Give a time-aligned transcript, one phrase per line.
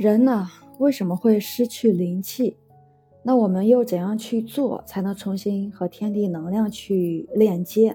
[0.00, 2.56] 人呢，为什么会失去灵气？
[3.22, 7.94] 那我们又怎样去做才能重新和天地能量去链接？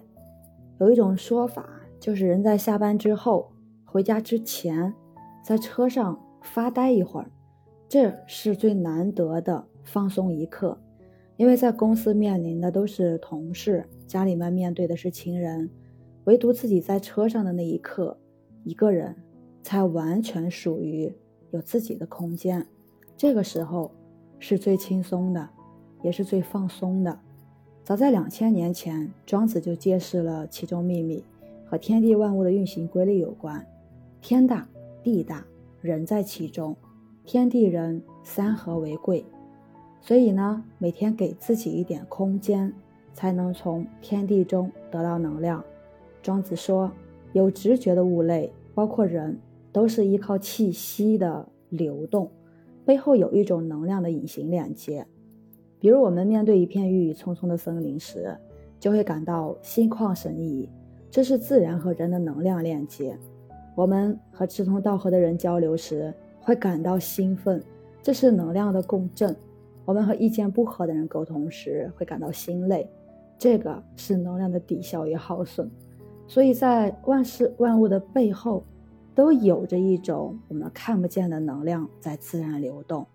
[0.80, 1.68] 有一种说法，
[2.00, 3.52] 就是人在下班之后
[3.84, 4.94] 回家之前，
[5.44, 7.32] 在车上发呆一会儿，
[7.90, 10.80] 这是最难得的放松一刻。
[11.38, 15.68] 因为在公司面临的都是同事，家里面面对的是亲人，
[16.26, 18.16] 唯独自己在车上的那一刻，
[18.64, 19.16] 一个人
[19.64, 21.12] 才完全属于。
[21.56, 22.68] 有自己的空间，
[23.16, 23.90] 这个时候
[24.40, 25.50] 是最轻松的，
[26.02, 27.18] 也是最放松的。
[27.82, 31.24] 早在两千年前，庄子就揭示了其中秘密，
[31.66, 33.66] 和天地万物的运行规律有关。
[34.20, 34.68] 天大
[35.02, 35.46] 地大，
[35.82, 36.76] 人在其中，
[37.24, 39.26] 天地人三合为贵。
[40.02, 42.74] 所以呢，每天给自己一点空间，
[43.14, 45.64] 才能从天地中得到能量。
[46.22, 46.92] 庄子说，
[47.32, 49.40] 有直觉的物类，包括人。
[49.76, 52.30] 都是依靠气息的流动，
[52.86, 55.06] 背后有一种能量的隐形链接。
[55.80, 58.36] 比如，我们面对一片郁郁葱葱的森林时，
[58.80, 60.70] 就会感到心旷神怡，
[61.12, 63.18] 这是自然和人的能量链接。
[63.76, 67.62] 我们和志同道合的人交流时，会感到兴奋，
[68.02, 69.36] 这是能量的共振。
[69.84, 72.90] 我们和意见不合的人沟通时，会感到心累，
[73.38, 75.70] 这个是能量的抵消与耗损。
[76.28, 78.64] 所以在万事万物的背后。
[79.16, 83.08] 都有着一种我们看不见的能量在自然流动，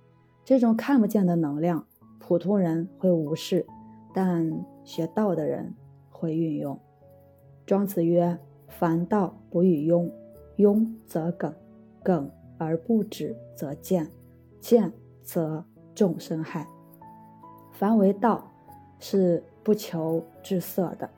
[0.45, 1.87] 这种看不见的能量，
[2.19, 3.67] 普通人会无视，
[4.15, 5.75] 但学道的人
[6.11, 6.79] 会运用。
[7.67, 10.11] 庄子曰：“凡道不与庸，
[10.57, 11.55] 庸则耿，
[12.03, 14.09] 耿而不止则见，
[14.59, 14.91] 见
[15.23, 15.63] 则
[15.95, 16.67] 众生害。
[17.73, 18.51] 凡为道，
[18.99, 21.09] 是不求至色的，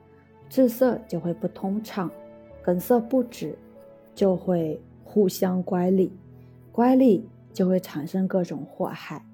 [0.49, 2.11] 至色就会不通畅，
[2.63, 3.57] 梗塞不止。”
[4.15, 6.11] 就会互相乖戾，
[6.71, 9.25] 乖戾就会产生各种祸害。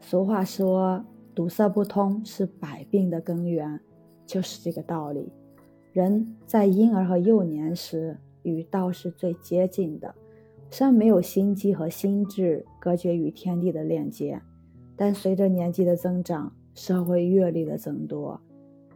[0.00, 1.04] 俗话说，
[1.34, 3.80] 堵塞不通是百病的根源，
[4.26, 5.28] 就是这个道理。
[5.92, 10.14] 人在婴儿和幼年时与道是最接近的，
[10.70, 14.40] 虽然没有心机和心智隔绝与天地的链接，
[14.96, 18.40] 但随着年纪的增长，社会阅历的增多，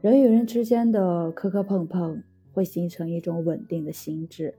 [0.00, 4.54] 人与人之间的磕磕碰碰会形成一种稳定的心智。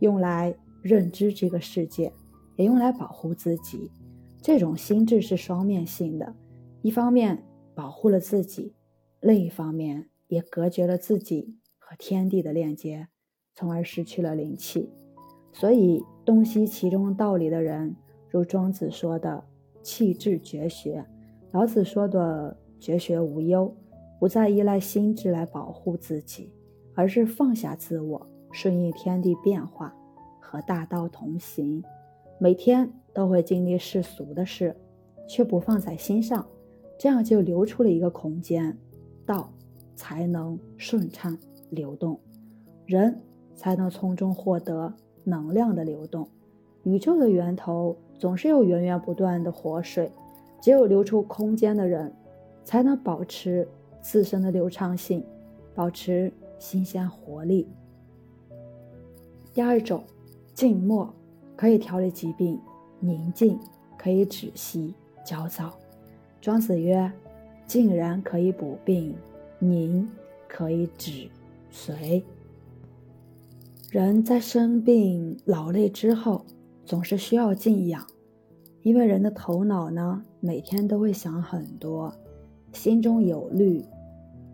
[0.00, 2.12] 用来认知这个世界，
[2.56, 3.90] 也用来保护自己。
[4.42, 6.34] 这种心智是双面性的，
[6.82, 7.42] 一方面
[7.74, 8.74] 保护了自己，
[9.20, 13.08] 另一方面也隔绝了自己和天地的链接，
[13.54, 14.90] 从而失去了灵气。
[15.52, 17.94] 所以，洞悉其中道理的人，
[18.30, 19.44] 如庄子说的
[19.82, 21.04] “气质绝学”，
[21.52, 23.74] 老子说的“绝学无忧”，
[24.20, 26.50] 不再依赖心智来保护自己，
[26.94, 28.29] 而是放下自我。
[28.50, 29.94] 顺应天地变化，
[30.40, 31.82] 和大道同行，
[32.38, 34.74] 每天都会经历世俗的事，
[35.28, 36.46] 却不放在心上，
[36.98, 38.76] 这样就留出了一个空间，
[39.24, 39.52] 道
[39.94, 41.38] 才能顺畅
[41.70, 42.18] 流动，
[42.86, 43.20] 人
[43.54, 44.92] 才能从中获得
[45.24, 46.28] 能量的流动。
[46.82, 50.10] 宇宙的源头总是有源源不断的活水，
[50.60, 52.12] 只有留出空间的人，
[52.64, 53.68] 才能保持
[54.00, 55.22] 自身的流畅性，
[55.74, 57.68] 保持新鲜活力。
[59.60, 60.02] 第二种，
[60.54, 61.14] 静默
[61.54, 62.58] 可以调理疾病，
[62.98, 63.58] 宁静
[63.98, 65.78] 可以止息焦躁。
[66.40, 67.12] 庄子曰
[67.68, 69.14] ：“静然可以补病，
[69.58, 70.08] 宁
[70.48, 71.28] 可以止
[71.70, 72.24] 随。”
[73.92, 76.42] 人在生病劳累之后，
[76.86, 78.06] 总是需要静养，
[78.80, 82.10] 因为人的头脑呢，每天都会想很多，
[82.72, 83.84] 心中有虑，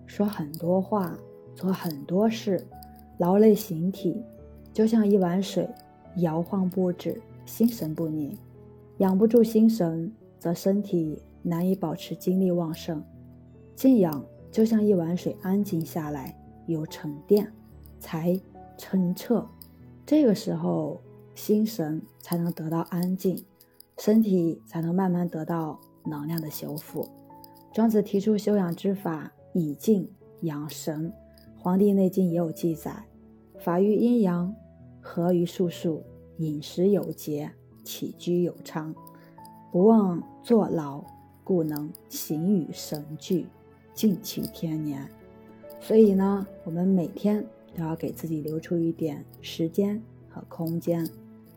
[0.05, 1.17] 说很多话，
[1.55, 2.67] 做很多事，
[3.19, 4.21] 劳累形体。
[4.77, 5.67] 就像一碗水，
[6.17, 8.37] 摇晃不止，心神不宁，
[8.99, 13.03] 养不住心神，则身体难以保持精力旺盛。
[13.75, 14.23] 静养
[14.53, 17.51] 就像一碗水安静下来，有沉淀，
[17.99, 18.39] 才
[18.77, 19.49] 澄澈，
[20.05, 21.01] 这个时候
[21.35, 23.43] 心神才能得到安静，
[23.97, 27.09] 身体才能慢慢得到能量的修复。
[27.73, 30.07] 庄子提出修养之法，以静
[30.43, 31.11] 养神，
[31.59, 33.07] 《黄帝内经》也有记载，
[33.59, 34.55] 法于阴阳。
[35.07, 36.03] 和于术数，
[36.39, 37.49] 饮食有节，
[37.85, 38.93] 起居有常，
[39.71, 41.03] 不忘坐牢，
[41.45, 43.47] 故能形与神俱，
[43.95, 45.09] 尽其天年。
[45.81, 51.09] 所以呢，我们每天都要给自己留出一点时间和空间，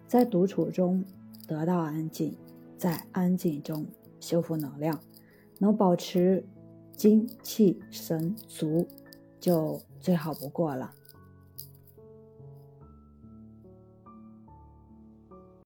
[0.07, 1.03] 在独处中
[1.47, 2.37] 得到安静，
[2.77, 3.83] 在安静中
[4.19, 4.97] 修复能量，
[5.57, 6.45] 能保持
[6.95, 8.87] 精气神足，
[9.39, 10.93] 就最好不过了。